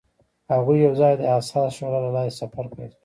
هغوی 0.53 0.77
یوځای 0.87 1.13
د 1.17 1.23
حساس 1.33 1.69
شعله 1.77 1.99
له 2.05 2.11
لارې 2.15 2.37
سفر 2.39 2.65
پیل 2.73 2.87
کړ. 2.91 2.91